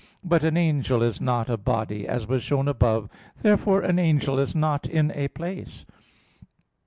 But 0.23 0.43
an 0.43 0.57
angel 0.57 1.03
is 1.03 1.21
not 1.21 1.47
a 1.47 1.57
body, 1.57 2.07
as 2.07 2.25
was 2.25 2.41
shown 2.41 2.67
above 2.67 3.03
(Q. 3.03 3.09
50). 3.35 3.41
Therefore 3.43 3.81
an 3.81 3.99
angel 3.99 4.39
is 4.39 4.55
not 4.55 4.87
in 4.89 5.11
a 5.11 5.27
place. 5.27 5.85